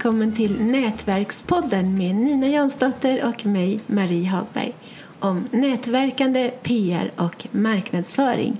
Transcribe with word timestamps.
välkommen 0.00 0.32
till 0.32 0.62
Nätverkspodden 0.62 1.98
med 1.98 2.14
Nina 2.14 2.46
Jansdotter 2.46 3.28
och 3.28 3.46
mig, 3.46 3.80
Marie 3.86 4.28
Hagberg, 4.28 4.72
om 5.18 5.48
nätverkande, 5.50 6.50
PR 6.62 7.10
och 7.16 7.46
marknadsföring. 7.50 8.56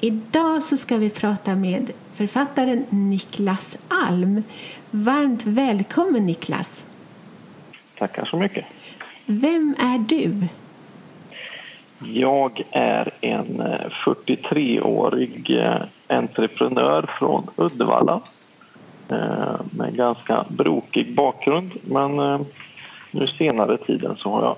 Idag 0.00 0.62
så 0.62 0.76
ska 0.76 0.96
vi 0.96 1.10
prata 1.10 1.54
med 1.54 1.90
författaren 2.12 2.84
Niklas 2.88 3.78
Alm. 3.88 4.42
Varmt 4.90 5.46
välkommen 5.46 6.26
Niklas! 6.26 6.84
Tackar 7.98 8.24
så 8.24 8.36
mycket! 8.36 8.64
Vem 9.26 9.74
är 9.78 9.98
du? 9.98 10.46
Jag 12.12 12.62
är 12.70 13.10
en 13.20 13.62
43-årig 14.04 15.58
eh, 15.58 15.82
entreprenör 16.08 17.10
från 17.18 17.46
Uddevalla 17.56 18.14
eh, 18.14 18.20
med 19.70 19.96
ganska 19.96 20.44
brokig 20.48 21.14
bakgrund. 21.14 21.72
Men 21.82 22.18
eh, 22.18 22.40
nu 23.10 23.26
senare 23.26 23.76
tiden 23.76 24.16
så 24.16 24.30
har 24.30 24.42
jag 24.42 24.56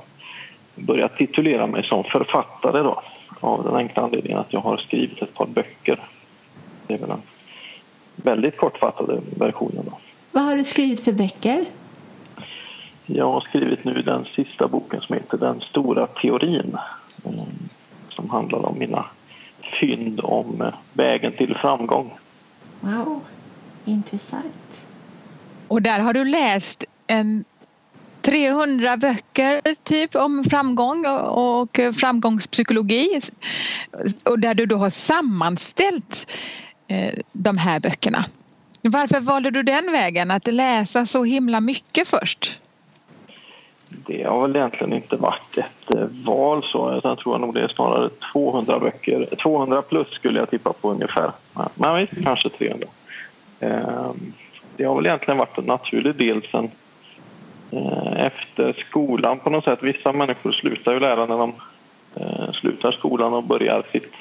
börjat 0.75 1.17
titulera 1.17 1.67
mig 1.67 1.83
som 1.83 2.05
författare 2.05 2.83
då, 2.83 3.03
av 3.41 3.65
den 3.65 3.77
enkla 3.77 4.03
anledningen 4.03 4.39
att 4.39 4.53
jag 4.53 4.61
har 4.61 4.77
skrivit 4.77 5.23
ett 5.23 5.35
par 5.35 5.47
böcker. 5.47 6.01
Det 6.87 6.95
är 6.95 6.99
väl 6.99 7.09
den 7.09 7.23
väldigt 8.17 8.57
kortfattade 8.57 9.21
versionen. 9.39 9.85
Då. 9.85 9.99
Vad 10.33 10.45
har 10.45 10.57
du 10.57 10.65
skrivit 10.65 11.01
för 11.01 11.13
böcker? 11.13 11.65
Jag 13.07 13.33
har 13.33 13.41
skrivit 13.41 13.85
nu 13.85 14.03
den 14.03 14.25
sista 14.25 14.69
boken 14.69 15.01
som 15.01 15.15
heter 15.15 15.39
Den 15.39 15.61
stora 15.61 16.07
teorin 16.07 16.77
Eh, 17.25 17.45
som 18.09 18.31
handlar 18.31 18.67
om 18.67 18.79
mina 18.79 19.05
fynd 19.81 20.21
om 20.23 20.63
eh, 20.63 20.75
vägen 20.93 21.33
till 21.33 21.55
framgång. 21.55 22.11
Wow, 22.81 23.21
intressant. 23.85 24.87
Och 25.69 25.83
där 25.83 25.99
har 25.99 26.13
du 26.13 26.25
läst 26.25 26.85
en 27.07 27.45
300 28.23 28.97
böcker 28.97 29.61
typ 29.83 30.15
om 30.15 30.45
framgång 30.51 31.07
och 31.07 31.81
framgångspsykologi 32.01 33.21
och 34.23 34.39
där 34.39 34.55
du 34.55 34.67
då 34.67 34.77
har 34.77 34.91
sammanställt 34.91 36.31
eh, 36.89 37.15
de 37.33 37.59
här 37.59 37.81
böckerna. 37.81 38.25
Varför 38.83 39.21
valde 39.21 39.51
du 39.51 39.63
den 39.63 39.93
vägen, 39.93 40.31
att 40.31 40.47
läsa 40.47 41.07
så 41.07 41.25
himla 41.25 41.61
mycket 41.61 42.09
först? 42.09 42.61
Det 43.89 44.23
har 44.23 44.43
väl 44.43 44.57
egentligen 44.57 44.93
inte 44.93 45.17
varit 45.17 45.59
ett 45.59 45.95
eh, 45.95 46.07
val 46.25 46.63
så. 46.63 47.01
Jag 47.05 47.19
tror 47.19 47.39
nog 47.39 47.55
det 47.55 47.63
är 47.63 47.69
snarare 47.69 48.11
200 48.33 48.79
böcker. 48.79 49.29
200 49.43 49.83
plus 49.83 50.09
skulle 50.09 50.39
jag 50.39 50.51
tippa 50.51 50.73
på 50.73 50.91
ungefär. 50.91 51.33
Men 51.75 51.97
visst, 51.97 52.25
kanske 52.25 52.49
300. 52.49 52.87
Ehm, 53.61 54.33
det 54.77 54.85
har 54.85 54.95
väl 54.95 55.07
egentligen 55.07 55.39
varit 55.39 55.59
en 55.59 55.65
naturlig 55.65 56.15
del 56.17 56.43
sen 56.51 56.71
eh, 57.71 58.27
efter 58.27 58.73
skolan 58.73 59.39
på 59.39 59.51
något 59.51 59.65
sätt. 59.65 59.83
Vissa 59.83 60.13
människor 60.13 60.53
slutar 60.53 60.93
ju 60.93 61.01
lära 61.01 61.27
när 61.27 61.39
de 61.39 61.53
eh, 62.17 62.53
slutar 62.53 62.93
skolan 62.93 63.35
och 63.35 63.45
börjar 63.45 63.83
sitt 63.93 64.13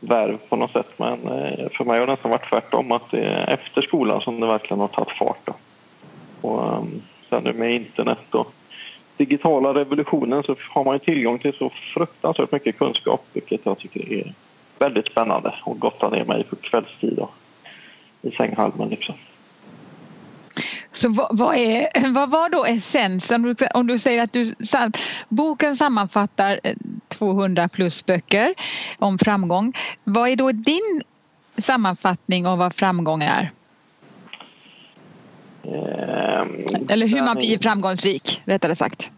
värv 0.00 0.38
på 0.48 0.56
något 0.56 0.72
sätt. 0.72 0.92
Men 0.96 1.12
eh, 1.12 1.68
för 1.68 1.84
mig 1.84 1.98
har 1.98 2.06
det 2.06 2.12
nästan 2.12 2.30
varit 2.30 2.50
tvärtom 2.50 2.92
att 2.92 3.10
det 3.10 3.24
är 3.24 3.54
efter 3.54 3.82
skolan 3.82 4.20
som 4.20 4.40
det 4.40 4.46
verkligen 4.46 4.80
har 4.80 4.88
tagit 4.88 5.18
fart. 5.18 5.40
Då. 5.44 5.54
Och 6.40 6.74
ehm, 6.74 7.02
sen 7.28 7.44
nu 7.44 7.52
med 7.52 7.74
internet 7.74 8.34
och 8.34 8.52
digitala 9.16 9.74
revolutionen 9.74 10.42
så 10.42 10.56
har 10.70 10.84
man 10.84 10.94
ju 10.94 10.98
tillgång 10.98 11.38
till 11.38 11.52
så 11.52 11.70
fruktansvärt 11.94 12.52
mycket 12.52 12.78
kunskap 12.78 13.24
vilket 13.32 13.66
jag 13.66 13.78
tycker 13.78 14.12
är 14.12 14.32
väldigt 14.78 15.06
spännande 15.06 15.54
och 15.64 15.80
gottar 15.80 16.10
ner 16.10 16.24
mig 16.24 16.44
på 16.44 16.56
kvällstid 16.56 17.18
och 17.18 17.34
i 18.22 18.30
sänghalmen. 18.30 18.88
Liksom. 18.88 19.14
Så 20.92 21.08
vad, 21.08 21.38
vad, 21.38 21.56
är, 21.56 22.08
vad 22.12 22.30
var 22.30 22.48
då 22.48 22.64
essensen? 22.64 23.56
Om 23.74 23.86
du 23.86 23.98
säger 23.98 24.22
att 24.22 24.32
du, 24.32 24.54
boken 25.28 25.76
sammanfattar 25.76 26.60
200 27.08 27.62
eh, 27.62 27.68
plus 27.68 28.06
böcker 28.06 28.54
om 28.98 29.18
framgång. 29.18 29.72
Vad 30.04 30.28
är 30.28 30.36
då 30.36 30.52
din 30.52 31.02
sammanfattning 31.58 32.46
av 32.46 32.58
vad 32.58 32.74
framgång 32.74 33.22
är? 33.22 33.50
Ehm, 35.64 36.86
Eller 36.88 37.06
hur 37.06 37.22
man 37.22 37.36
blir 37.36 37.58
framgångsrik, 37.58 38.42
rättare 38.44 38.76
sagt. 38.76 39.10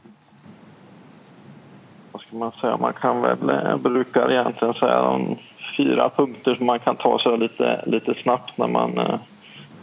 Ska 2.30 2.38
man 2.38 2.52
säga? 2.60 2.76
Man 2.76 2.92
kan 2.92 3.22
väl, 3.22 3.38
jag 3.64 3.80
brukar 3.80 4.32
egentligen 4.32 4.74
säga 4.74 5.02
de 5.02 5.36
fyra 5.76 6.08
punkter 6.08 6.54
som 6.54 6.66
man 6.66 6.78
kan 6.78 6.96
ta 6.96 7.18
sig 7.18 7.38
lite, 7.38 7.82
lite 7.86 8.14
snabbt 8.14 8.58
när 8.58 8.66
man 8.66 8.98
eh, 8.98 9.14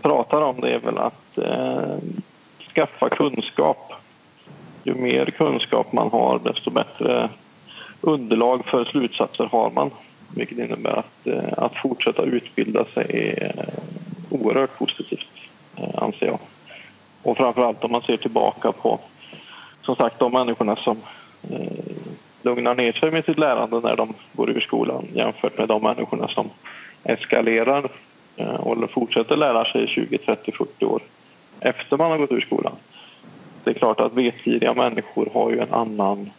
pratar 0.01 0.41
om 0.41 0.61
det 0.61 0.69
är 0.69 0.79
väl 0.79 0.97
att 0.97 1.37
eh, 1.37 1.97
skaffa 2.73 3.09
kunskap. 3.09 3.93
Ju 4.83 4.93
mer 4.93 5.25
kunskap 5.25 5.91
man 5.93 6.11
har 6.11 6.39
desto 6.39 6.71
bättre 6.71 7.29
underlag 8.01 8.65
för 8.65 8.85
slutsatser 8.85 9.49
har 9.51 9.71
man. 9.71 9.91
Vilket 10.35 10.57
innebär 10.57 10.99
att, 10.99 11.27
eh, 11.27 11.53
att 11.57 11.75
fortsätta 11.75 12.23
utbilda 12.23 12.85
sig 12.85 13.05
är 13.39 13.53
eh, 13.57 13.73
oerhört 14.29 14.77
positivt, 14.77 15.31
eh, 15.75 16.03
anser 16.03 16.25
jag. 16.25 16.39
Och 17.23 17.37
framförallt 17.37 17.83
om 17.83 17.91
man 17.91 18.01
ser 18.01 18.17
tillbaka 18.17 18.71
på 18.71 18.99
som 19.81 19.95
sagt 19.95 20.19
de 20.19 20.31
människorna 20.31 20.75
som 20.75 20.97
eh, 21.51 21.96
lugnar 22.47 22.75
ner 22.75 22.91
sig 22.91 23.11
med 23.11 23.25
sitt 23.25 23.37
lärande 23.39 23.79
när 23.79 23.95
de 23.95 24.13
går 24.33 24.49
ur 24.49 24.59
skolan 24.59 25.05
jämfört 25.13 25.57
med 25.57 25.67
de 25.67 25.83
människorna 25.83 26.27
som 26.27 26.49
eskalerar 27.03 27.89
eh, 28.35 28.55
och 28.55 28.91
fortsätter 28.91 29.37
lära 29.37 29.65
sig 29.65 29.87
20, 29.87 30.17
30, 30.17 30.51
40 30.51 30.85
år 30.85 31.01
efter 31.59 31.97
man 31.97 32.11
har 32.11 32.17
gått 32.17 32.31
ur 32.31 32.41
skolan. 32.41 32.73
Det 33.63 33.69
är 33.69 33.73
klart 33.73 33.99
att 33.99 34.13
vetgiriga 34.13 34.73
människor 34.73 35.29
har 35.33 35.51
ju 35.51 35.59
en 35.59 35.73
annan 35.73 36.29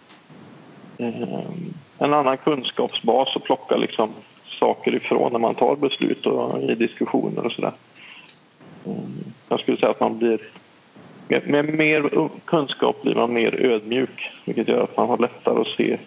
eh, 0.99 1.41
en 1.99 2.15
annan 2.15 2.37
kunskapsbas 2.37 3.37
att 3.37 3.45
plocka 3.45 3.77
liksom 3.77 4.11
saker 4.61 4.95
ifrån 4.95 5.33
när 5.33 5.39
man 5.39 5.55
tar 5.55 5.77
beslut 5.77 6.27
och 6.27 6.63
i 6.63 6.75
diskussioner 6.75 7.47
och 7.47 7.53
sådär. 7.53 7.73
Eh, 8.87 8.93
jag 9.49 9.61
skulle 9.61 9.77
säga 9.77 9.91
att 9.91 10.01
man 10.01 10.19
blir 10.19 10.41
med, 11.29 11.49
med 11.49 11.75
mer 11.75 12.29
kunskap 12.45 13.03
blir 13.03 13.15
man 13.15 13.33
mer 13.33 13.55
ödmjuk 13.55 14.31
vilket 14.45 14.69
gör 14.69 14.85
att 14.85 14.97
man 14.97 15.09
har 15.09 15.19
lättare 15.19 15.61
att 15.61 15.67
se 15.67 15.99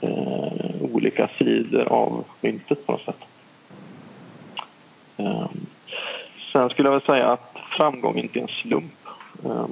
eh, 0.00 0.82
olika 0.92 1.28
sidor 1.38 1.84
av 1.88 2.24
myntet 2.40 2.86
på 2.86 2.92
något 2.92 3.04
sätt. 3.04 3.24
Eh, 5.16 5.46
sen 6.52 6.70
skulle 6.70 6.88
jag 6.88 6.92
vilja 6.92 7.06
säga 7.06 7.26
att 7.26 7.56
framgång 7.76 8.18
inte 8.18 8.38
är 8.38 8.42
en 8.42 8.48
slump. 8.48 9.06
Eh, 9.44 9.66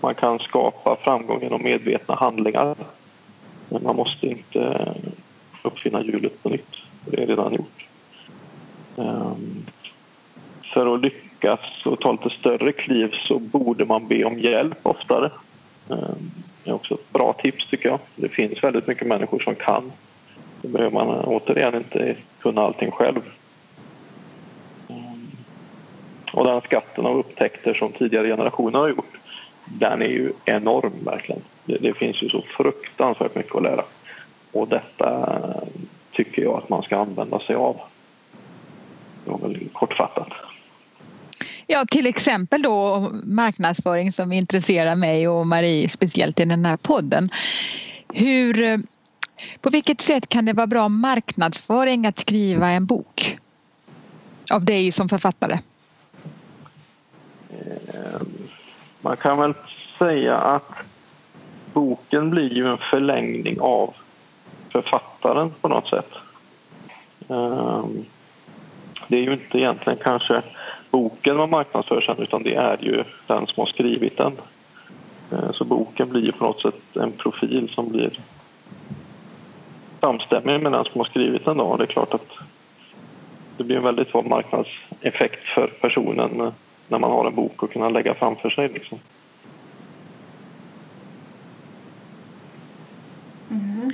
man 0.00 0.14
kan 0.14 0.38
skapa 0.38 0.96
framgång 0.96 1.42
genom 1.42 1.62
medvetna 1.62 2.14
handlingar 2.14 2.76
men 3.68 3.82
man 3.82 3.96
måste 3.96 4.26
inte 4.26 4.94
uppfinna 5.62 6.02
hjulet 6.02 6.42
på 6.42 6.48
nytt. 6.48 6.76
Det 7.04 7.22
är 7.22 7.26
redan 7.26 7.54
gjort. 7.54 7.86
Eh, 8.96 9.32
för 10.74 10.94
att 10.94 11.00
lyckas 11.00 11.25
lyckas 11.36 11.86
och 11.86 12.00
ta 12.00 12.12
lite 12.12 12.30
större 12.30 12.72
kliv 12.72 13.14
så 13.22 13.38
borde 13.38 13.84
man 13.84 14.08
be 14.08 14.24
om 14.24 14.38
hjälp 14.38 14.78
oftare. 14.82 15.30
Ehm, 15.90 16.30
det 16.64 16.70
är 16.70 16.74
också 16.74 16.94
ett 16.94 17.12
bra 17.12 17.32
tips 17.32 17.70
tycker 17.70 17.88
jag. 17.88 17.98
Det 18.16 18.28
finns 18.28 18.64
väldigt 18.64 18.86
mycket 18.86 19.06
människor 19.06 19.40
som 19.40 19.54
kan. 19.54 19.92
Då 20.62 20.68
behöver 20.68 20.90
man 20.90 21.08
eh, 21.08 21.28
återigen 21.28 21.74
inte 21.74 22.16
kunna 22.40 22.62
allting 22.62 22.90
själv. 22.90 23.20
Ehm, 24.88 25.28
och 26.32 26.46
den 26.46 26.60
skatten 26.60 27.06
av 27.06 27.18
upptäckter 27.18 27.74
som 27.74 27.92
tidigare 27.92 28.28
generationer 28.28 28.78
har 28.78 28.88
gjort 28.88 29.18
den 29.64 30.02
är 30.02 30.08
ju 30.08 30.32
enorm 30.44 30.92
verkligen. 31.04 31.42
Det, 31.64 31.78
det 31.78 31.94
finns 31.94 32.22
ju 32.22 32.28
så 32.28 32.42
fruktansvärt 32.42 33.34
mycket 33.34 33.54
att 33.56 33.62
lära. 33.62 33.84
Och 34.52 34.68
detta 34.68 35.38
eh, 35.42 35.68
tycker 36.12 36.42
jag 36.42 36.54
att 36.54 36.68
man 36.68 36.82
ska 36.82 36.98
använda 36.98 37.38
sig 37.38 37.56
av. 37.56 37.80
Det 39.24 39.30
var 39.30 39.38
väl 39.38 39.68
kortfattat. 39.72 40.25
Ja, 41.66 41.84
till 41.90 42.06
exempel 42.06 42.62
då 42.62 43.10
marknadsföring 43.24 44.12
som 44.12 44.32
intresserar 44.32 44.96
mig 44.96 45.28
och 45.28 45.46
Marie 45.46 45.88
speciellt 45.88 46.40
i 46.40 46.44
den 46.44 46.64
här 46.64 46.76
podden. 46.76 47.30
Hur, 48.08 48.62
eh, 48.62 48.78
på 49.60 49.70
vilket 49.70 50.00
sätt 50.00 50.28
kan 50.28 50.44
det 50.44 50.52
vara 50.52 50.66
bra 50.66 50.88
marknadsföring 50.88 52.06
att 52.06 52.20
skriva 52.20 52.70
en 52.70 52.86
bok? 52.86 53.38
Av 54.50 54.64
dig 54.64 54.92
som 54.92 55.08
författare. 55.08 55.58
Eh, 57.50 58.20
man 59.00 59.16
kan 59.16 59.38
väl 59.38 59.54
säga 59.98 60.36
att 60.36 60.72
boken 61.72 62.30
blir 62.30 62.52
ju 62.52 62.70
en 62.70 62.78
förlängning 62.78 63.60
av 63.60 63.94
författaren 64.68 65.50
på 65.60 65.68
något 65.68 65.88
sätt. 65.88 66.10
Eh, 67.28 67.84
det 69.08 69.16
är 69.16 69.22
ju 69.22 69.32
inte 69.32 69.58
egentligen 69.58 69.98
kanske 70.02 70.42
boken 70.96 71.36
man 71.36 71.50
marknadsför 71.50 72.00
sen 72.00 72.16
utan 72.18 72.42
det 72.42 72.54
är 72.54 72.78
ju 72.80 73.04
den 73.26 73.46
som 73.46 73.60
har 73.60 73.66
skrivit 73.66 74.16
den. 74.16 74.32
Eh, 75.32 75.52
så 75.52 75.64
boken 75.64 76.08
blir 76.08 76.22
ju 76.22 76.32
på 76.32 76.44
något 76.44 76.60
sätt 76.60 76.96
en 76.96 77.12
profil 77.12 77.68
som 77.74 77.88
blir 77.88 78.20
samstämmig 80.00 80.60
med 80.62 80.72
den 80.72 80.84
som 80.84 81.00
har 81.00 81.04
skrivit 81.04 81.44
den. 81.44 81.56
Då. 81.56 81.76
Det 81.76 81.84
är 81.84 81.86
klart 81.86 82.14
att 82.14 82.30
det 83.56 83.64
blir 83.64 83.76
en 83.76 83.82
väldigt 83.82 84.12
bra 84.12 84.22
marknadseffekt 84.22 85.44
för 85.44 85.66
personen 85.66 86.52
när 86.88 86.98
man 86.98 87.10
har 87.10 87.26
en 87.26 87.34
bok 87.34 87.62
att 87.62 87.72
kunna 87.72 87.88
lägga 87.88 88.14
framför 88.14 88.50
sig. 88.50 88.68
Liksom. 88.68 88.98
Mm. 93.50 93.92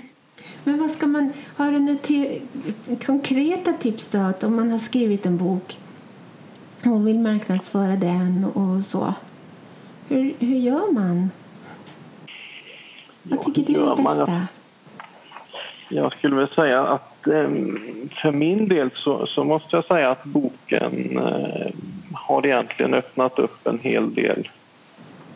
Men 0.64 0.80
vad 0.80 0.90
ska 0.90 1.06
man, 1.06 1.32
har 1.56 1.72
du 1.72 1.78
några 1.78 2.98
konkreta 3.06 3.72
tips 3.72 4.08
då? 4.10 4.18
Att 4.18 4.44
om 4.44 4.56
man 4.56 4.70
har 4.70 4.78
skrivit 4.78 5.26
en 5.26 5.36
bok 5.36 5.78
och 6.86 7.06
vill 7.06 7.18
marknadsföra 7.18 7.96
den 7.96 8.44
och 8.44 8.84
så. 8.84 9.14
Hur, 10.08 10.34
hur 10.38 10.56
gör 10.56 10.92
man? 10.92 11.30
Vad 13.22 13.54
tycker 13.54 13.72
du 13.72 13.80
är 13.80 13.96
det 13.96 14.02
bästa? 14.02 14.46
Jag 15.88 16.12
skulle 16.12 16.36
väl 16.36 16.48
säga 16.48 16.86
att 16.86 17.26
ehm, 17.26 18.08
för 18.22 18.32
min 18.32 18.68
del 18.68 18.90
så, 18.94 19.26
så 19.26 19.44
måste 19.44 19.76
jag 19.76 19.84
säga 19.84 20.10
att 20.10 20.24
boken 20.24 21.18
eh, 21.18 21.66
har 22.12 22.46
egentligen 22.46 22.94
öppnat 22.94 23.38
upp 23.38 23.66
en 23.66 23.78
hel 23.78 24.14
del 24.14 24.48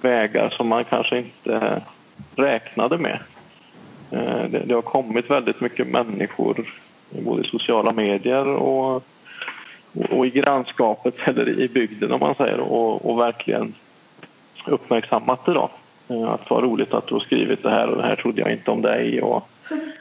vägar 0.01 0.51
som 0.51 0.69
man 0.69 0.85
kanske 0.85 1.19
inte 1.19 1.83
räknade 2.37 2.99
med. 2.99 3.19
Eh, 4.11 4.51
det, 4.51 4.63
det 4.67 4.75
har 4.75 4.83
kommit 4.83 5.31
väldigt 5.31 5.61
mycket 5.61 5.89
människor 5.89 6.67
både 7.11 7.43
i 7.43 7.49
sociala 7.49 7.93
medier 7.93 8.47
och, 8.47 9.05
och 10.11 10.27
i 10.27 10.31
grannskapet 10.31 11.15
eller 11.25 11.61
i 11.61 11.69
bygden 11.69 12.13
om 12.13 12.21
man 12.21 12.35
säger 12.35 12.61
och, 12.61 13.11
och 13.11 13.19
verkligen 13.19 13.75
uppmärksammat 14.67 15.45
det 15.45 15.53
då. 15.53 15.71
Eh, 16.09 16.31
att 16.31 16.51
vad 16.51 16.63
roligt 16.63 16.95
att 16.95 17.07
du 17.07 17.15
har 17.15 17.21
skrivit 17.21 17.63
det 17.63 17.71
här 17.71 17.89
och 17.89 17.97
det 17.97 18.03
här 18.03 18.17
trodde 18.17 18.41
jag 18.41 18.53
inte 18.53 18.71
om 18.71 18.83
dig 18.83 19.23
och 19.23 19.49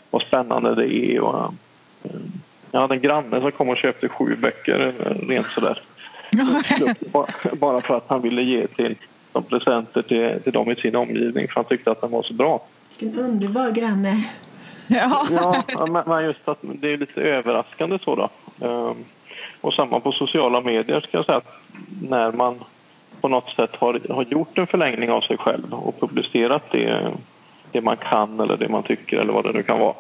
vad 0.10 0.22
spännande 0.22 0.76
det 0.76 0.96
är. 0.96 1.20
Och, 1.20 1.54
eh, 2.04 2.12
jag 2.72 2.80
hade 2.80 2.96
en 2.96 3.02
granne 3.02 3.42
som 3.42 3.52
kom 3.52 3.70
och 3.70 3.78
köpte 3.78 4.10
sju 4.10 4.36
böcker 4.36 4.94
rent 5.28 5.48
sådär. 5.48 5.82
Bara 7.54 7.82
för 7.82 7.98
att 7.98 8.06
han 8.08 8.22
ville 8.22 8.42
ge 8.42 8.68
till 8.68 8.96
som 9.32 9.44
presenter 9.44 10.02
till, 10.02 10.42
till 10.44 10.54
dem 10.54 10.72
i 10.72 10.76
sin 10.76 10.96
omgivning 10.96 11.48
för 11.48 11.56
han 11.56 11.66
tyckte 11.66 11.92
att 11.92 12.02
den 12.02 12.12
var 12.12 12.24
så 12.24 12.34
bra. 12.34 12.66
Vilken 13.00 13.20
underbar 13.20 13.72
granne. 13.72 14.24
Ja, 14.88 15.28
ja 15.68 16.04
men 16.06 16.24
just 16.24 16.48
att 16.48 16.58
det 16.62 16.94
är 16.94 16.98
lite 16.98 17.22
överraskande 17.22 18.00
så 18.00 18.16
då. 18.16 18.30
Och 19.62 19.74
samma 19.74 20.00
på 20.00 20.12
sociala 20.12 20.62
medier 20.62 21.00
ska 21.00 21.18
jag 21.18 21.26
säga 21.26 21.38
att 21.38 21.62
när 22.10 22.32
man 22.32 22.60
på 23.22 23.28
något 23.28 23.50
sätt 23.50 23.76
har, 23.76 24.02
har 24.10 24.24
gjort 24.24 24.58
en 24.58 24.68
förlängning 24.68 25.12
av 25.12 25.22
sig 25.22 25.38
själv 25.38 25.74
och 25.74 26.00
publicerat 26.00 26.64
det, 26.72 27.12
det 27.72 27.82
man 27.82 27.98
kan 27.98 28.40
eller 28.40 28.58
det 28.58 28.70
man 28.70 28.84
tycker 28.84 29.18
eller 29.18 29.34
vad 29.34 29.44
det 29.44 29.52
nu 29.52 29.64
kan 29.64 29.80
vara 29.80 29.96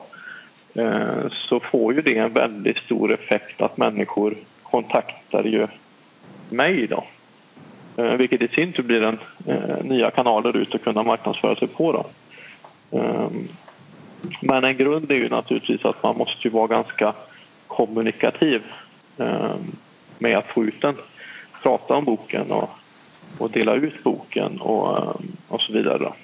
eh, 0.75 1.29
så 1.31 1.59
får 1.59 1.93
ju 1.93 2.01
det 2.01 2.17
en 2.17 2.33
väldigt 2.33 2.77
stor 2.77 3.13
effekt 3.13 3.61
att 3.61 3.77
människor 3.77 4.35
kontaktar 4.63 5.43
ju 5.43 5.67
mig 6.49 6.87
då. 6.87 7.03
Eh, 7.97 8.13
vilket 8.13 8.41
i 8.41 8.47
sin 8.47 8.73
tur 8.73 8.83
blir 8.83 9.03
en 9.03 9.19
eh, 9.47 9.83
nya 9.83 10.11
kanaler 10.11 10.57
ut 10.57 10.75
att 10.75 10.83
kunna 10.83 11.03
marknadsföra 11.03 11.55
sig 11.55 11.67
på. 11.67 11.91
Då. 11.91 12.05
Ehm, 12.99 13.47
men 14.41 14.63
en 14.63 14.77
grund 14.77 15.11
är 15.11 15.15
ju 15.15 15.29
naturligtvis 15.29 15.85
att 15.85 16.03
man 16.03 16.17
måste 16.17 16.47
ju 16.47 16.49
vara 16.49 16.67
ganska 16.67 17.13
kommunikativ 17.67 18.63
Ehm, 19.17 19.75
med 20.19 20.37
att 20.37 20.47
få 20.47 20.63
ut 20.63 20.81
den. 20.81 20.95
Prata 21.63 21.95
om 21.95 22.05
boken 22.05 22.51
och, 22.51 22.69
och 23.37 23.51
dela 23.51 23.73
ut 23.73 24.03
boken 24.03 24.61
och, 24.61 24.97
ehm, 24.97 25.31
och 25.47 25.61
så 25.61 25.73
vidare. 25.73 25.97
Då. 25.97 26.15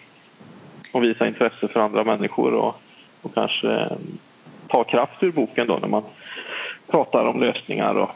Och 0.92 1.04
visa 1.04 1.28
intresse 1.28 1.68
för 1.68 1.80
andra 1.80 2.04
människor 2.04 2.54
och, 2.54 2.82
och 3.22 3.34
kanske 3.34 3.72
ehm, 3.72 4.18
ta 4.68 4.84
kraft 4.84 5.24
ur 5.24 5.32
boken 5.32 5.68
då 5.68 5.78
när 5.78 5.88
man 5.88 6.04
pratar 6.88 7.26
om 7.26 7.40
lösningar 7.40 7.96
och 7.96 8.10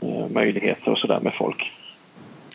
eh, 0.00 0.28
möjligheter 0.28 0.90
och 0.90 0.98
sådär 0.98 1.20
med 1.20 1.34
folk. 1.34 1.72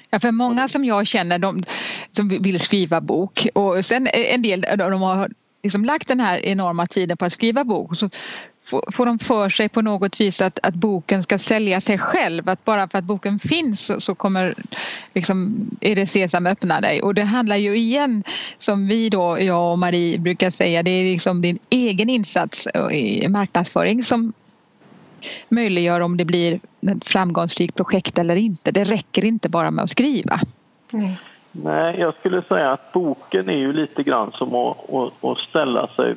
Ja, 0.09 0.19
för 0.19 0.31
många 0.31 0.67
som 0.67 0.85
jag 0.85 1.07
känner 1.07 1.39
de, 1.39 1.63
som 2.11 2.29
vill 2.29 2.59
skriva 2.59 3.01
bok 3.01 3.47
och 3.53 3.85
sen 3.85 4.07
eh, 4.07 4.33
en 4.33 4.41
del 4.41 4.65
de 4.77 5.01
har 5.01 5.29
liksom 5.63 5.85
lagt 5.85 6.07
den 6.07 6.19
här 6.19 6.45
enorma 6.45 6.87
tiden 6.87 7.17
på 7.17 7.25
att 7.25 7.33
skriva 7.33 7.63
bok 7.63 7.97
så 7.97 8.09
får 8.65 9.05
de 9.05 9.19
för 9.19 9.49
sig 9.49 9.69
på 9.69 9.81
något 9.81 10.19
vis 10.19 10.41
att, 10.41 10.59
att 10.63 10.73
boken 10.73 11.23
ska 11.23 11.39
sälja 11.39 11.81
sig 11.81 11.97
själv. 11.97 12.49
Att 12.49 12.65
bara 12.65 12.87
för 12.87 12.97
att 12.97 13.03
boken 13.03 13.39
finns 13.39 13.79
så, 13.79 14.01
så 14.01 14.15
kommer 14.15 14.53
liksom, 15.13 15.67
är 15.81 15.95
det 15.95 16.07
Sesam 16.07 16.47
öppna 16.47 16.81
dig. 16.81 17.01
Och 17.01 17.13
det 17.13 17.23
handlar 17.23 17.55
ju 17.55 17.77
igen 17.77 18.23
som 18.59 18.87
vi 18.87 19.09
då, 19.09 19.39
jag 19.41 19.71
och 19.71 19.79
Marie 19.79 20.19
brukar 20.19 20.51
säga, 20.51 20.83
det 20.83 20.91
är 20.91 21.03
liksom 21.03 21.41
din 21.41 21.59
egen 21.69 22.09
insats 22.09 22.67
i 22.91 23.27
marknadsföring 23.27 24.03
som 24.03 24.33
möjliggör 25.49 25.99
om 25.99 26.17
det 26.17 26.25
blir 26.25 26.59
ett 26.81 27.05
framgångsrikt 27.05 27.75
projekt 27.75 28.17
eller 28.17 28.35
inte. 28.35 28.71
Det 28.71 28.83
räcker 28.83 29.25
inte 29.25 29.49
bara 29.49 29.71
med 29.71 29.83
att 29.83 29.91
skriva. 29.91 30.41
Nej. 30.91 31.17
Nej, 31.55 31.99
jag 31.99 32.13
skulle 32.19 32.41
säga 32.41 32.71
att 32.71 32.91
boken 32.91 33.49
är 33.49 33.57
ju 33.57 33.73
lite 33.73 34.03
grann 34.03 34.31
som 34.31 34.55
att, 34.55 34.93
att, 34.93 35.23
att 35.23 35.37
ställa 35.37 35.87
sig 35.87 36.15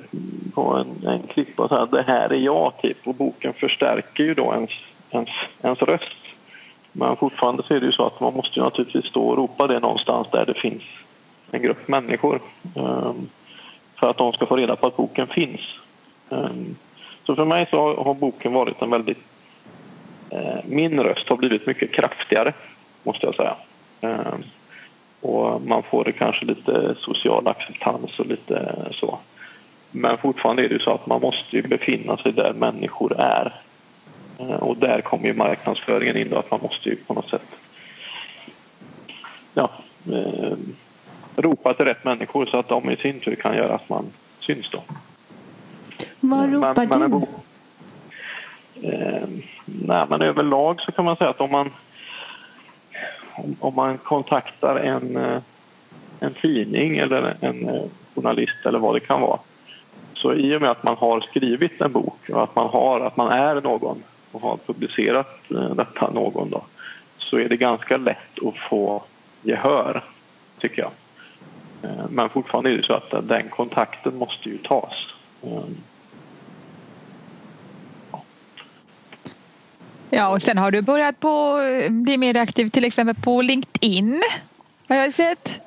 på 0.55 0.75
en, 0.75 1.09
en 1.09 1.23
klippa 1.23 1.63
och 1.63 1.69
säga 1.69 1.83
att 1.83 1.91
det 1.91 2.05
här 2.07 2.33
är 2.33 2.39
jag, 2.39 2.73
typ. 2.83 3.07
Och 3.07 3.15
boken 3.15 3.53
förstärker 3.53 4.25
ju 4.25 4.35
då 4.35 4.53
ens, 4.55 4.71
ens, 5.11 5.29
ens 5.63 5.83
röst. 5.83 6.17
Men 6.93 7.17
fortfarande 7.17 7.63
så 7.63 7.75
är 7.75 7.81
det 7.81 7.87
ju 7.87 7.93
så 7.93 8.07
att 8.07 8.21
man 8.21 8.35
måste 8.35 8.59
ju 8.59 8.65
naturligtvis 8.65 9.05
stå 9.05 9.29
och 9.29 9.37
ropa 9.37 9.67
det 9.67 9.81
någonstans 9.81 10.29
där 10.33 10.47
det 10.47 10.55
finns 10.55 10.83
en 11.51 11.63
grupp 11.63 11.89
människor. 11.89 12.41
Ehm, 12.77 13.29
för 13.95 14.11
att 14.11 14.17
de 14.17 14.33
ska 14.33 14.47
få 14.47 14.57
reda 14.57 14.77
på 14.77 14.87
att 14.87 14.97
boken 14.97 15.27
finns. 15.27 15.61
Ehm, 16.31 16.77
så 17.25 17.35
för 17.35 17.45
mig 17.45 17.67
så 17.71 18.03
har 18.03 18.15
boken 18.15 18.53
varit 18.53 18.83
en 18.83 18.91
väldigt... 18.91 19.23
Eh, 20.31 20.59
min 20.65 21.01
röst 21.01 21.29
har 21.29 21.37
blivit 21.37 21.67
mycket 21.67 21.93
kraftigare, 21.93 22.53
måste 23.03 23.27
jag 23.27 23.35
säga. 23.35 23.57
Ehm, 24.01 24.43
och 25.21 25.63
man 25.63 25.83
får 25.83 26.05
det 26.05 26.13
kanske 26.13 26.45
lite 26.45 26.95
social 26.99 27.49
acceptans 27.49 28.19
och 28.19 28.27
lite 28.27 28.75
så. 28.91 29.19
Men 29.91 30.19
fortfarande 30.19 30.65
är 30.65 30.69
det 30.69 30.83
så 30.83 30.91
att 30.91 31.07
man 31.07 31.21
måste 31.21 31.63
befinna 31.63 32.17
sig 32.17 32.33
där 32.33 32.53
människor 32.53 33.21
är. 33.21 33.55
Eh, 34.39 34.63
och 34.63 34.77
där 34.77 35.01
kommer 35.01 35.27
ju 35.27 35.35
marknadsföringen 35.35 36.17
in 36.17 36.31
då, 36.31 36.39
att 36.39 36.51
man 36.51 36.61
måste 36.63 36.89
ju 36.89 36.97
på 36.97 37.15
något 37.15 37.29
sätt 37.29 37.57
ja, 39.55 39.71
eh, 40.13 40.57
ropa 41.37 41.75
till 41.75 41.85
rätt 41.85 42.05
människor 42.05 42.47
så 42.47 42.59
att 42.59 42.69
de 42.69 42.91
i 42.91 42.97
sin 42.97 43.21
tur 43.21 43.35
kan 43.35 43.57
göra 43.57 43.75
att 43.75 43.89
man 43.89 44.05
syns 44.41 44.71
då. 44.71 44.83
Vad 46.21 46.53
ropar 46.53 46.87
man 46.87 47.11
du? 47.11 47.27
Eh, 48.89 49.29
nej, 49.65 50.07
men 50.09 50.23
överlag 50.23 50.81
så 50.81 50.93
kan 50.93 51.05
man 51.05 51.17
säga 51.17 51.31
att 51.31 51.41
om 51.41 51.51
man 51.51 51.71
om, 53.37 53.57
om 53.61 53.75
man 53.75 53.99
kontaktar 53.99 54.77
en, 54.77 55.17
eh, 55.17 55.39
en 56.21 56.35
tidning 56.35 56.99
eller 56.99 57.37
en 57.41 57.69
eh, 57.69 57.83
journalist 58.15 58.67
eller 58.67 58.79
vad 58.79 58.95
det 58.95 59.01
kan 59.01 59.21
vara 59.21 59.39
så 60.15 60.35
i 60.35 60.57
och 60.57 60.61
med 60.61 60.71
att 60.71 60.83
man 60.83 60.97
har 60.97 61.21
skrivit 61.21 61.81
en 61.81 61.93
bok 61.93 62.31
och 62.31 62.43
att 62.43 62.57
man, 62.57 62.69
har, 62.69 63.01
att 63.01 63.17
man 63.17 63.33
är 63.33 63.61
någon 63.61 64.03
och 64.33 64.41
har 64.41 64.57
publicerat 64.57 65.51
eh, 65.51 65.75
detta 65.75 66.11
någon 66.11 66.51
då, 66.51 66.63
så 67.19 67.39
är 67.39 67.49
det 67.49 67.57
ganska 67.57 67.97
lätt 67.97 68.45
att 68.47 68.57
få 68.71 69.03
gehör, 69.43 70.05
tycker 70.59 70.83
jag. 70.83 70.91
Men 72.11 72.29
fortfarande 72.29 72.71
är 72.71 72.77
det 72.77 72.83
så 72.83 72.93
att 72.93 73.29
den 73.29 73.49
kontakten 73.49 74.17
måste 74.17 74.49
ju 74.49 74.59
tas. 74.59 75.15
Ja, 80.17 80.29
och 80.29 80.43
sen 80.43 80.59
har 80.59 80.71
du 80.71 80.83
börjat 80.83 81.21
på, 81.21 81.61
eh, 81.61 81.91
bli 81.91 82.17
mer 82.17 82.37
aktiv 82.37 82.69
till 82.69 82.85
exempel 82.85 83.15
på 83.15 83.43
LinkedIn. 83.43 84.23
Har 84.89 84.97
jag 84.97 85.15
sett. 85.15 85.61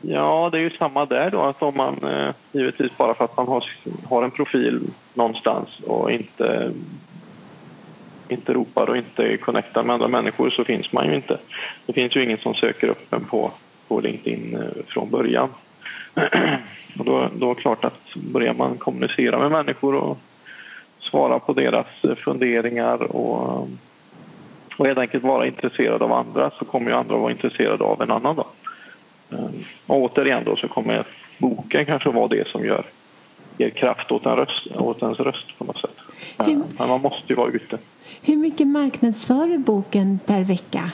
Ja, 0.00 0.48
det 0.52 0.58
är 0.58 0.62
ju 0.62 0.70
samma 0.70 1.06
där 1.06 1.30
då. 1.30 1.42
Att 1.42 1.62
om 1.62 1.76
man, 1.76 2.04
eh, 2.04 2.34
givetvis 2.52 2.96
bara 2.96 3.14
för 3.14 3.24
att 3.24 3.36
man 3.36 3.48
har, 3.48 3.64
har 4.08 4.22
en 4.22 4.30
profil 4.30 4.80
någonstans 5.14 5.68
och 5.86 6.10
inte, 6.10 6.72
inte 8.28 8.52
ropar 8.52 8.90
och 8.90 8.96
inte 8.96 9.36
connectar 9.36 9.82
med 9.82 9.94
andra 9.94 10.08
människor 10.08 10.50
så 10.50 10.64
finns 10.64 10.92
man 10.92 11.08
ju 11.08 11.14
inte. 11.14 11.38
Det 11.86 11.92
finns 11.92 12.16
ju 12.16 12.24
ingen 12.24 12.38
som 12.38 12.54
söker 12.54 12.88
upp 12.88 13.12
en 13.12 13.24
på, 13.24 13.50
på 13.88 14.00
LinkedIn 14.00 14.54
eh, 14.54 14.84
från 14.86 15.10
början. 15.10 15.48
och 16.98 17.04
då, 17.04 17.28
då 17.36 17.50
är 17.50 17.54
det 17.54 17.60
klart 17.60 17.84
att 17.84 18.14
börjar 18.14 18.54
man 18.54 18.78
kommunicera 18.78 19.38
med 19.38 19.50
människor 19.50 19.94
och 19.94 20.18
svara 21.10 21.38
på 21.38 21.52
deras 21.52 21.86
funderingar 22.16 23.02
och, 23.02 23.68
och 24.76 24.86
helt 24.86 24.98
enkelt 24.98 25.24
vara 25.24 25.46
intresserad 25.46 26.02
av 26.02 26.12
andra 26.12 26.50
så 26.50 26.64
kommer 26.64 26.90
ju 26.90 26.96
andra 26.96 27.16
vara 27.16 27.30
intresserade 27.30 27.84
av 27.84 28.02
en 28.02 28.10
annan. 28.10 28.36
Då. 28.36 28.46
Ehm, 29.36 29.64
och 29.86 29.96
återigen 29.96 30.44
då 30.44 30.56
så 30.56 30.68
kommer 30.68 31.04
boken 31.38 31.86
kanske 31.86 32.10
vara 32.10 32.28
det 32.28 32.48
som 32.48 32.64
gör, 32.64 32.84
ger 33.58 33.70
kraft 33.70 34.12
åt, 34.12 34.26
en 34.26 34.36
röst, 34.36 34.76
åt 34.76 35.02
ens 35.02 35.20
röst 35.20 35.58
på 35.58 35.64
något 35.64 35.78
sätt. 35.78 35.96
Ehm, 36.38 36.64
men 36.78 36.88
man 36.88 37.00
måste 37.00 37.24
ju 37.28 37.34
vara 37.34 37.50
ute. 37.50 37.78
Hur 38.22 38.36
mycket 38.36 38.66
marknadsför 38.66 39.46
du 39.46 39.58
boken 39.58 40.18
per 40.26 40.44
vecka 40.44 40.90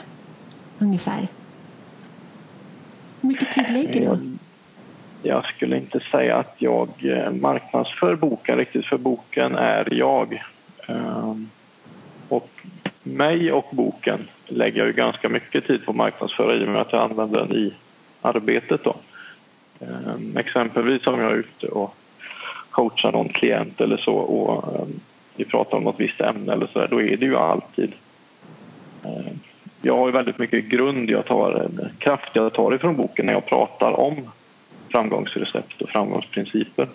ungefär? 0.79 1.27
Hur 3.21 3.29
mycket 3.29 3.53
tid 3.53 3.69
lägger 3.69 4.09
du? 4.09 4.36
Jag 5.23 5.45
skulle 5.45 5.77
inte 5.77 5.99
säga 5.99 6.35
att 6.35 6.55
jag 6.57 6.89
eh, 7.03 7.31
marknadsför 7.31 8.15
boken 8.15 8.57
riktigt 8.57 8.85
för 8.85 8.97
boken 8.97 9.55
är 9.55 9.93
jag. 9.93 10.43
Ehm, 10.87 11.49
och 12.29 12.49
mig 13.03 13.51
och 13.51 13.67
boken 13.71 14.27
lägger 14.45 14.77
jag 14.77 14.87
ju 14.87 14.93
ganska 14.93 15.29
mycket 15.29 15.67
tid 15.67 15.85
på 15.85 15.91
att 15.91 15.97
marknadsföra 15.97 16.55
i 16.55 16.65
och 16.65 16.69
med 16.69 16.81
att 16.81 16.93
jag 16.93 17.01
använder 17.01 17.39
den 17.39 17.57
i 17.57 17.73
arbetet. 18.21 18.83
Då. 18.83 18.95
Ehm, 19.79 20.37
exempelvis 20.37 21.07
om 21.07 21.21
jag 21.21 21.31
är 21.31 21.35
ute 21.35 21.67
och 21.67 21.95
coachar 22.69 23.11
någon 23.11 23.29
klient 23.29 23.81
eller 23.81 23.97
så 23.97 24.15
och 24.15 24.81
ehm, 24.81 24.99
vi 25.35 25.45
pratar 25.45 25.77
om 25.77 25.83
något 25.83 25.99
visst 25.99 26.21
ämne 26.21 26.53
eller 26.53 26.67
så 26.67 26.79
där, 26.79 26.87
då 26.87 27.01
är 27.01 27.17
det 27.17 27.25
ju 27.25 27.37
alltid 27.37 27.93
jag 29.81 29.97
har 29.97 30.05
ju 30.07 30.11
väldigt 30.11 30.37
mycket 30.37 30.65
grund 30.65 31.09
jag 31.09 31.25
tar, 31.25 31.61
eh, 31.61 31.87
kraft 31.97 32.29
jag 32.33 32.53
tar 32.53 32.75
ifrån 32.75 32.95
boken 32.95 33.25
när 33.25 33.33
jag 33.33 33.45
pratar 33.45 33.99
om 33.99 34.31
framgångsrecept 34.91 35.81
och 35.81 35.89
framgångsprinciper. 35.89 36.87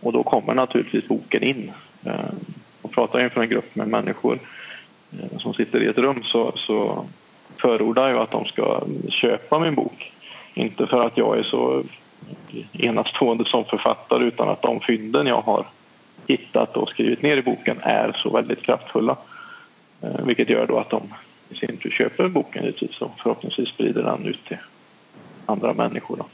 Och 0.00 0.12
då 0.12 0.22
kommer 0.22 0.54
naturligtvis 0.54 1.08
boken 1.08 1.42
in. 1.42 1.72
Eh, 2.04 2.32
och 2.82 2.92
pratar 2.92 3.18
jag 3.18 3.26
inför 3.26 3.42
en 3.42 3.48
grupp 3.48 3.74
med 3.74 3.88
människor 3.88 4.38
eh, 5.12 5.38
som 5.38 5.54
sitter 5.54 5.82
i 5.82 5.86
ett 5.86 5.98
rum 5.98 6.22
så, 6.22 6.52
så 6.56 7.04
förordar 7.56 8.08
jag 8.08 8.18
att 8.18 8.30
de 8.30 8.44
ska 8.44 8.82
köpa 9.08 9.58
min 9.58 9.74
bok. 9.74 10.12
Inte 10.54 10.86
för 10.86 11.06
att 11.06 11.16
jag 11.16 11.38
är 11.38 11.42
så 11.42 11.82
enastående 12.72 13.44
som 13.44 13.64
författare 13.64 14.24
utan 14.24 14.48
att 14.48 14.62
de 14.62 14.80
fynden 14.80 15.26
jag 15.26 15.40
har 15.40 15.66
hittat 16.26 16.76
och 16.76 16.88
skrivit 16.88 17.22
ner 17.22 17.36
i 17.36 17.42
boken 17.42 17.78
är 17.82 18.12
så 18.12 18.30
väldigt 18.30 18.62
kraftfulla. 18.62 19.16
Eh, 20.02 20.24
vilket 20.24 20.50
gör 20.50 20.66
då 20.66 20.78
att 20.78 20.90
de 20.90 21.02
i 21.48 21.54
sin 21.54 21.76
tur 21.76 21.90
köper 21.90 22.28
boken 22.28 22.64
givetvis 22.64 23.00
och 23.00 23.20
förhoppningsvis 23.22 23.68
sprider 23.68 24.02
den 24.02 24.26
ut 24.26 24.44
till 24.44 24.56
andra 25.46 25.72
människor. 25.74 26.16
Då. 26.16 26.24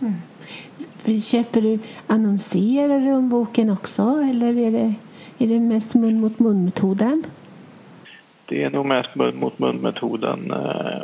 Mm. 0.00 1.20
Köper 1.22 1.60
du, 1.60 1.78
annonserar 2.06 3.00
du 3.00 3.12
om 3.12 3.28
boken 3.28 3.70
också 3.70 4.02
eller 4.02 4.58
är 4.58 4.70
det 4.70 4.94
är 5.38 5.46
det 5.46 5.60
mest 5.60 5.94
mun 5.94 6.20
mot 6.20 6.38
mun-metoden? 6.38 7.26
Det 8.46 8.62
är 8.62 8.70
nog 8.70 8.86
mest 8.86 9.14
mun 9.14 9.36
mot 9.38 9.58
mun-metoden. 9.58 10.50
Eh, 10.50 11.02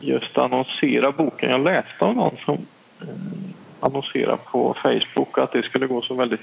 just 0.00 0.38
annonsera 0.38 1.12
boken. 1.12 1.50
Jag 1.50 1.64
läste 1.64 2.04
av 2.04 2.14
någon 2.14 2.36
som 2.44 2.54
eh, 3.00 3.08
annonserade 3.80 4.38
på 4.52 4.74
Facebook 4.82 5.38
att 5.38 5.52
det 5.52 5.62
skulle 5.62 5.86
gå 5.86 6.02
så 6.02 6.14
väldigt 6.14 6.40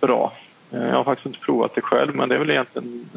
bra. 0.00 0.32
Eh, 0.70 0.82
jag 0.82 0.96
har 0.96 1.04
faktiskt 1.04 1.26
inte 1.26 1.38
provat 1.38 1.74
det 1.74 1.80
själv 1.80 2.14
men 2.14 2.28
det 2.28 2.34
är 2.34 2.38
väl 2.38 2.50
egentligen 2.50 3.08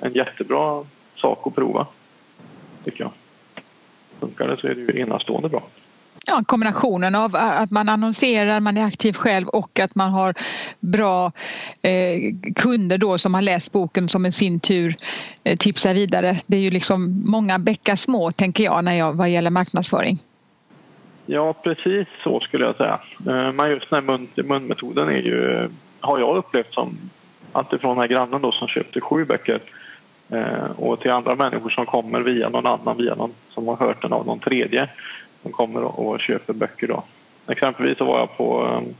en 0.00 0.12
jättebra 0.12 0.84
sak 1.14 1.46
att 1.46 1.54
prova. 1.54 1.86
Tycker 2.84 3.04
jag. 3.04 3.10
Funkar 4.20 4.48
det 4.48 4.56
så 4.56 4.68
är 4.68 4.74
det 4.74 4.80
ju 4.80 5.00
enastående 5.00 5.48
bra 5.48 5.62
ja, 6.26 6.44
kombinationen 6.46 7.14
av 7.14 7.36
eh, 7.36 7.60
att 7.60 7.70
man 7.70 7.88
annonserar, 7.88 8.60
man 8.60 8.76
är 8.76 8.84
aktiv 8.84 9.12
själv 9.12 9.48
och 9.48 9.80
att 9.80 9.94
man 9.94 10.10
har 10.10 10.34
bra 10.80 11.32
eh, 11.82 12.34
kunder 12.56 12.98
då 12.98 13.18
som 13.18 13.34
har 13.34 13.42
läst 13.42 13.72
boken 13.72 14.08
som 14.08 14.26
i 14.26 14.32
sin 14.32 14.60
tur 14.60 14.96
eh, 15.44 15.56
tipsar 15.56 15.94
vidare. 15.94 16.40
Det 16.46 16.56
är 16.56 16.60
ju 16.60 16.70
liksom 16.70 17.22
många 17.24 17.58
bäckar 17.58 17.96
små 17.96 18.32
tänker 18.32 18.64
jag 18.64 18.84
när 18.84 18.94
jag 18.94 19.12
vad 19.12 19.30
gäller 19.30 19.50
marknadsföring. 19.50 20.18
Ja 21.26 21.52
precis 21.52 22.08
så 22.22 22.40
skulle 22.40 22.64
jag 22.64 22.76
säga. 22.76 23.00
Eh, 23.28 23.52
men 23.52 23.70
just 23.70 23.90
den 23.90 24.04
här 24.04 24.12
mun 24.12 24.28
munmetoden 24.36 25.08
är 25.08 25.22
ju, 25.22 25.52
eh, 25.52 25.68
har 26.00 26.18
jag 26.18 26.36
upplevt 26.36 26.74
som 26.74 26.98
alltifrån 27.52 27.90
den 27.90 28.00
här 28.00 28.08
grannen 28.08 28.42
då 28.42 28.52
som 28.52 28.68
köpte 28.68 29.00
sju 29.00 29.24
böcker 29.24 29.60
eh, 30.30 30.70
och 30.76 31.00
till 31.00 31.10
andra 31.10 31.34
människor 31.34 31.70
som 31.70 31.86
kommer 31.86 32.20
via 32.20 32.48
någon 32.48 32.66
annan, 32.66 32.96
via 32.96 33.14
någon 33.14 33.34
som 33.48 33.68
har 33.68 33.76
hört 33.76 34.02
den 34.02 34.12
av 34.12 34.26
någon 34.26 34.38
tredje 34.38 34.88
som 35.44 35.52
kommer 35.52 35.82
och 36.00 36.20
köper 36.20 36.52
böcker. 36.52 36.88
Då. 36.88 37.02
Exempelvis 37.48 37.98
så 37.98 38.04
var 38.04 38.18
jag 38.18 38.36
på 38.36 38.66
ehm, 38.66 38.94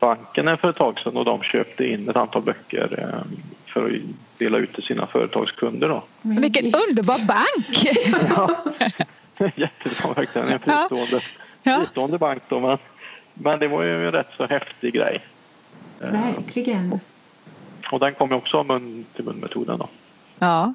banken 0.00 0.58
för 0.58 0.68
ett 0.70 0.76
tag 0.76 1.00
sedan 1.00 1.16
och 1.16 1.24
de 1.24 1.42
köpte 1.42 1.84
in 1.84 2.08
ett 2.08 2.16
antal 2.16 2.42
böcker 2.42 2.98
ehm, 2.98 3.36
för 3.66 3.86
att 3.86 3.92
dela 4.38 4.58
ut 4.58 4.72
till 4.72 4.82
sina 4.82 5.06
företagskunder. 5.06 5.88
Då. 5.88 6.02
Vilken 6.22 6.64
underbar 6.64 7.26
bank! 7.26 7.86
ja, 8.28 8.64
jättebra 9.56 10.12
verkligen. 10.12 10.48
En 10.48 10.58
fristående, 10.58 11.20
ja. 11.62 11.78
fristående 11.78 12.18
bank. 12.18 12.42
Då, 12.48 12.60
men, 12.60 12.78
men 13.34 13.58
det 13.58 13.68
var 13.68 13.82
ju 13.82 14.06
en 14.06 14.12
rätt 14.12 14.30
så 14.36 14.46
häftig 14.46 14.94
grej. 14.94 15.20
Verkligen. 15.98 17.00
Och 17.90 18.00
den 18.00 18.14
kom 18.14 18.30
ju 18.30 18.36
också 18.36 18.58
av 18.58 18.66
mun 18.66 19.04
till 19.12 19.24
mun-metoden. 19.24 19.78
Då. 19.78 19.88
Ja. 20.42 20.74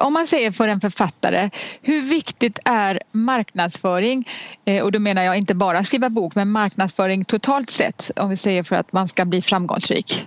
Om 0.00 0.12
man 0.12 0.26
säger 0.26 0.50
för 0.50 0.68
en 0.68 0.80
författare, 0.80 1.50
hur 1.82 2.02
viktigt 2.02 2.58
är 2.64 3.00
marknadsföring? 3.12 4.28
Eh, 4.64 4.84
och 4.84 4.92
då 4.92 4.98
menar 4.98 5.22
jag 5.22 5.36
inte 5.36 5.54
bara 5.54 5.84
skriva 5.84 6.10
bok, 6.10 6.34
men 6.34 6.50
marknadsföring 6.50 7.24
totalt 7.24 7.70
sett, 7.70 8.10
om 8.16 8.30
vi 8.30 8.36
säger 8.36 8.62
för 8.62 8.76
att 8.76 8.92
man 8.92 9.08
ska 9.08 9.24
bli 9.24 9.42
framgångsrik. 9.42 10.26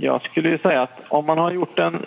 Jag 0.00 0.22
skulle 0.22 0.48
ju 0.48 0.58
säga 0.58 0.82
att 0.82 1.02
om 1.08 1.26
man 1.26 1.38
har 1.38 1.50
gjort 1.50 1.78
en 1.78 2.06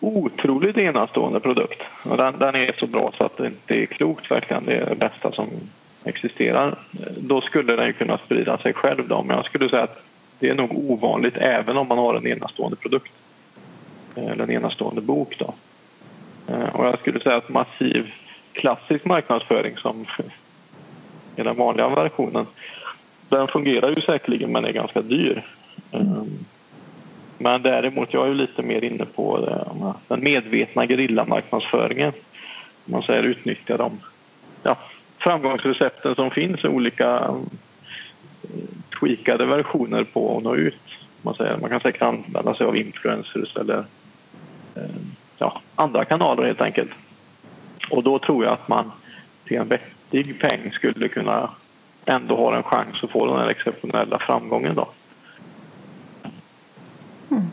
otroligt 0.00 0.78
enastående 0.78 1.40
produkt 1.40 1.82
och 2.02 2.16
den, 2.16 2.38
den 2.38 2.54
är 2.54 2.72
så 2.78 2.86
bra 2.86 3.12
så 3.18 3.24
att 3.24 3.36
det 3.36 3.46
inte 3.46 3.74
är 3.74 3.86
klokt 3.86 4.30
verkligen, 4.30 4.64
det 4.64 4.76
är 4.76 4.86
det 4.90 4.96
bästa 4.96 5.32
som 5.32 5.48
existerar, 6.04 6.78
då 7.18 7.40
skulle 7.40 7.76
den 7.76 7.86
ju 7.86 7.92
kunna 7.92 8.18
sprida 8.18 8.58
sig 8.58 8.72
själv. 8.72 9.08
Då. 9.08 9.22
Men 9.22 9.36
jag 9.36 9.44
skulle 9.44 9.68
säga 9.68 9.82
att 9.82 10.02
det 10.38 10.48
är 10.48 10.54
nog 10.54 10.90
ovanligt 10.90 11.36
även 11.36 11.76
om 11.76 11.88
man 11.88 11.98
har 11.98 12.14
en 12.14 12.26
enastående 12.26 12.76
produkt 12.76 13.12
Eh, 14.16 14.30
eller 14.30 14.44
en 14.44 14.50
enastående 14.50 15.00
bok. 15.00 15.36
Då. 15.38 15.54
Eh, 16.46 16.76
och 16.76 16.86
jag 16.86 16.98
skulle 16.98 17.20
säga 17.20 17.36
att 17.36 17.48
massiv 17.48 18.12
klassisk 18.52 19.04
marknadsföring 19.04 19.76
som 19.76 20.06
är 21.36 21.44
den 21.44 21.56
vanliga 21.56 21.88
versionen 21.88 22.46
den 23.28 23.48
fungerar 23.48 23.90
ju 23.90 24.00
säkerligen 24.00 24.52
men 24.52 24.64
är 24.64 24.72
ganska 24.72 25.02
dyr. 25.02 25.42
Eh, 25.92 26.22
men 27.38 27.62
däremot, 27.62 28.14
jag 28.14 28.24
är 28.24 28.28
ju 28.28 28.34
lite 28.34 28.62
mer 28.62 28.84
inne 28.84 29.04
på 29.04 29.40
det, 29.40 29.64
den 30.08 30.24
medvetna 30.24 30.86
gerillamarknadsföringen. 30.86 32.12
Man 32.84 33.02
säger 33.02 33.22
utnyttja 33.22 33.76
de 33.76 34.00
ja, 34.62 34.78
framgångsrecepten 35.18 36.14
som 36.14 36.30
finns 36.30 36.64
i 36.64 36.68
olika 36.68 37.18
mm, 37.18 37.48
tweakade 39.00 39.46
versioner 39.46 40.04
på 40.04 40.36
att 40.36 40.44
nå 40.44 40.56
ut. 40.56 40.80
Man, 41.22 41.34
säger, 41.34 41.56
man 41.56 41.70
kan 41.70 41.80
säkert 41.80 42.02
använda 42.02 42.54
sig 42.54 42.66
av 42.66 42.76
influencers 42.76 43.56
eller 43.56 43.84
ja, 45.38 45.60
andra 45.74 46.04
kanaler 46.04 46.46
helt 46.46 46.60
enkelt. 46.60 46.90
Och 47.90 48.02
då 48.02 48.18
tror 48.18 48.44
jag 48.44 48.52
att 48.52 48.68
man 48.68 48.92
till 49.44 49.56
en 49.56 49.68
vettig 49.68 50.40
peng 50.40 50.72
skulle 50.72 51.08
kunna 51.08 51.50
ändå 52.04 52.36
ha 52.36 52.56
en 52.56 52.62
chans 52.62 53.04
att 53.04 53.10
få 53.10 53.26
den 53.26 53.36
här 53.36 53.48
exceptionella 53.48 54.18
framgången. 54.18 54.74
Då. 54.74 54.88
Mm. 57.30 57.44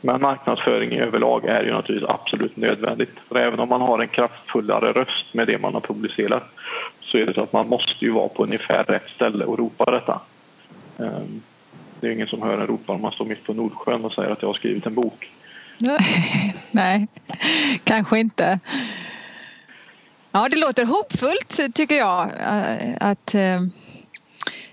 Men 0.00 0.20
marknadsföring 0.20 0.98
överlag 0.98 1.44
är 1.44 1.62
ju 1.62 1.72
naturligtvis 1.72 2.10
absolut 2.10 2.56
nödvändigt. 2.56 3.12
För 3.28 3.38
även 3.38 3.60
om 3.60 3.68
man 3.68 3.80
har 3.80 3.98
en 3.98 4.08
kraftfullare 4.08 4.92
röst 4.92 5.34
med 5.34 5.46
det 5.46 5.58
man 5.58 5.74
har 5.74 5.80
publicerat 5.80 6.44
så 7.00 7.18
är 7.18 7.26
det 7.26 7.34
så 7.34 7.42
att 7.42 7.52
man 7.52 7.68
måste 7.68 8.04
ju 8.04 8.10
vara 8.10 8.28
på 8.28 8.42
ungefär 8.42 8.84
rätt 8.84 9.08
ställe 9.08 9.44
och 9.44 9.58
ropa 9.58 9.90
detta. 9.90 10.20
Ehm, 10.98 11.42
det 12.00 12.08
är 12.08 12.12
ingen 12.12 12.26
som 12.26 12.42
hör 12.42 12.58
en 12.58 12.66
ropa 12.66 12.92
om 12.92 13.02
man 13.02 13.12
står 13.12 13.24
mitt 13.24 13.44
på 13.44 13.54
Nordsjön 13.54 14.04
och 14.04 14.12
säger 14.12 14.30
att 14.30 14.42
jag 14.42 14.48
har 14.48 14.54
skrivit 14.54 14.86
en 14.86 14.94
bok. 14.94 15.30
Nej, 16.70 17.06
kanske 17.84 18.18
inte. 18.18 18.58
Ja, 20.32 20.48
det 20.48 20.56
låter 20.56 20.84
hoppfullt 20.84 21.74
tycker 21.74 21.94
jag 21.94 22.30
eh, 22.40 22.92
att 23.00 23.34
eh, 23.34 23.60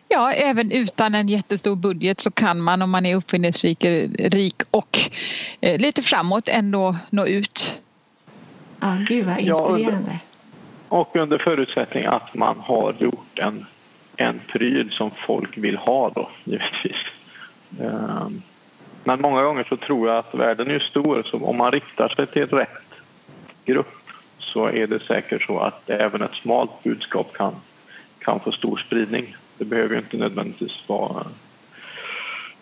ja, 0.08 0.32
även 0.32 0.72
utan 0.72 1.16
en 1.16 1.30
jättestor 1.30 1.76
budget 1.76 2.22
så 2.22 2.32
kan 2.32 2.62
man 2.62 2.82
om 2.82 2.90
man 2.90 3.06
är 3.06 3.16
uppfinningsrik 3.16 3.86
rik 4.20 4.62
och 4.72 5.00
eh, 5.62 5.80
lite 5.80 6.02
framåt 6.02 6.48
ändå 6.48 6.96
nå 7.10 7.26
ut. 7.26 7.80
Ja, 8.80 8.98
gud 9.08 9.26
vad 9.26 9.40
inspirerande. 9.40 10.20
Ja, 10.90 10.98
och 10.98 11.16
under 11.16 11.38
förutsättning 11.38 12.06
att 12.06 12.34
man 12.34 12.60
har 12.60 12.96
gjort 13.00 13.40
en, 13.40 13.66
en 14.16 14.40
pryd 14.48 14.92
som 14.92 15.12
folk 15.12 15.58
vill 15.58 15.78
ha 15.78 16.10
då, 16.10 16.30
givetvis. 16.44 16.98
Um, 17.80 18.42
men 19.08 19.22
många 19.22 19.44
gånger 19.44 19.64
så 19.64 19.78
tror 19.78 20.10
jag 20.10 20.18
att 20.18 20.36
världen 20.36 20.72
är 20.72 20.80
stor 20.80 21.24
så 21.24 21.46
om 21.46 21.58
man 21.58 21.72
riktar 21.72 22.10
sig 22.10 22.28
till 22.28 22.48
rätt 22.48 22.94
grupp 23.66 23.98
så 24.40 24.66
är 24.66 24.88
det 24.88 25.00
säkert 25.00 25.46
så 25.46 25.60
att 25.60 25.90
även 25.90 26.22
ett 26.22 26.34
smalt 26.34 26.84
budskap 26.84 27.34
kan, 27.34 27.56
kan 28.20 28.40
få 28.40 28.52
stor 28.52 28.78
spridning. 28.78 29.36
Det 29.58 29.66
behöver 29.66 29.96
ju 29.96 30.02
inte 30.02 30.18
nödvändigtvis 30.18 30.90
vara 30.90 31.26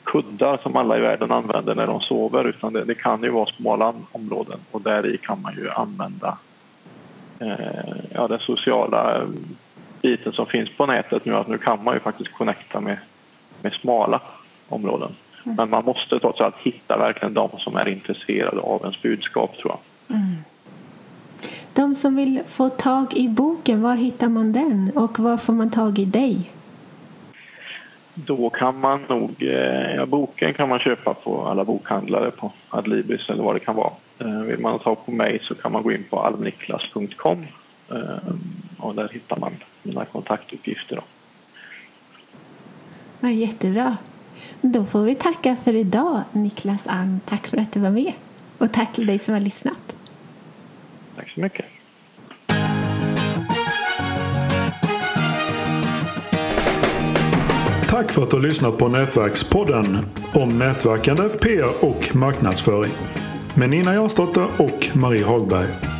kuddar 0.03 0.57
som 0.57 0.75
alla 0.75 0.97
i 0.97 1.01
världen 1.01 1.31
använder 1.31 1.75
när 1.75 1.87
de 1.87 2.01
sover 2.01 2.47
utan 2.47 2.73
det, 2.73 2.83
det 2.83 2.95
kan 2.95 3.23
ju 3.23 3.29
vara 3.29 3.45
smala 3.45 3.93
områden 4.11 4.59
och 4.71 4.81
där 4.81 5.05
i 5.05 5.17
kan 5.17 5.41
man 5.41 5.53
ju 5.55 5.69
använda 5.69 6.37
eh, 7.39 7.95
ja, 8.13 8.27
den 8.27 8.39
sociala 8.39 9.27
biten 10.01 10.33
som 10.33 10.45
finns 10.45 10.69
på 10.77 10.85
nätet 10.85 11.25
nu 11.25 11.35
att 11.35 11.47
nu 11.47 11.57
kan 11.57 11.83
man 11.83 11.93
ju 11.93 11.99
faktiskt 11.99 12.33
connecta 12.33 12.79
med, 12.79 12.97
med 13.61 13.73
smala 13.73 14.21
områden. 14.69 15.15
Men 15.45 15.69
man 15.69 15.85
måste 15.85 16.19
trots 16.19 16.41
allt 16.41 16.55
hitta 16.63 16.97
verkligen 16.97 17.33
de 17.33 17.49
som 17.57 17.75
är 17.75 17.87
intresserade 17.87 18.61
av 18.61 18.81
ens 18.81 19.01
budskap 19.01 19.57
tror 19.57 19.71
jag. 19.73 20.17
Mm. 20.17 20.35
De 21.73 21.95
som 21.95 22.15
vill 22.15 22.41
få 22.47 22.69
tag 22.69 23.13
i 23.13 23.29
boken, 23.29 23.81
var 23.81 23.95
hittar 23.95 24.29
man 24.29 24.51
den 24.51 24.91
och 24.95 25.19
var 25.19 25.37
får 25.37 25.53
man 25.53 25.69
tag 25.69 25.99
i 25.99 26.05
dig? 26.05 26.51
då 28.15 28.49
kan 28.49 28.79
man 28.79 29.01
nog, 29.09 29.43
eh, 29.43 29.95
ja, 29.95 30.05
boken 30.05 30.53
kan 30.53 30.69
man 30.69 30.79
köpa 30.79 31.13
på 31.13 31.45
alla 31.47 31.65
bokhandlare 31.65 32.31
på 32.31 32.51
Adlibris 32.69 33.29
eller 33.29 33.43
vad 33.43 33.55
det 33.55 33.59
kan 33.59 33.75
vara. 33.75 33.91
Eh, 34.19 34.41
vill 34.41 34.59
man 34.59 34.79
ta 34.79 34.95
på 34.95 35.11
mig 35.11 35.39
så 35.41 35.55
kan 35.55 35.71
man 35.71 35.83
gå 35.83 35.91
in 35.91 36.03
på 36.09 36.19
almniklas.com 36.19 37.45
eh, 37.91 38.33
och 38.77 38.95
där 38.95 39.09
hittar 39.13 39.37
man 39.37 39.51
mina 39.83 40.05
kontaktuppgifter. 40.05 40.95
Då. 40.95 41.01
Ja, 43.19 43.29
jättebra. 43.29 43.97
Då 44.61 44.85
får 44.85 45.01
vi 45.01 45.15
tacka 45.15 45.55
för 45.63 45.75
idag, 45.75 46.21
Niklas 46.31 46.87
Alm. 46.87 47.19
Tack 47.25 47.47
för 47.47 47.57
att 47.57 47.71
du 47.71 47.79
var 47.79 47.89
med. 47.89 48.13
Och 48.57 48.71
tack 48.71 48.93
till 48.93 49.07
dig 49.07 49.19
som 49.19 49.33
har 49.33 49.41
lyssnat. 49.41 49.95
Tack 51.15 51.29
så 51.29 51.39
mycket. 51.39 51.65
Tack 57.89 58.11
för 58.11 58.23
att 58.23 58.29
du 58.29 58.35
har 58.35 58.43
lyssnat 58.43 58.77
på 58.77 58.87
Nätverkspodden 58.87 59.97
om 60.33 60.59
nätverkande, 60.59 61.29
PR 61.29 61.85
och 61.85 62.15
marknadsföring 62.15 62.91
med 63.55 63.69
Nina 63.69 63.93
Jansdotter 63.93 64.47
och 64.57 64.89
Marie 64.93 65.25
Hagberg. 65.25 65.94